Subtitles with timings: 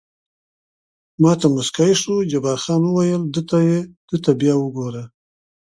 [1.21, 3.23] ما ته موسکی شو، جبار خان وویل:
[4.09, 5.03] ده ته بیا وګوره.